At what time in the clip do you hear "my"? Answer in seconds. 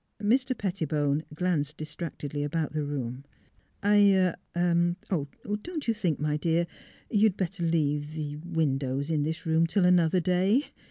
6.19-6.37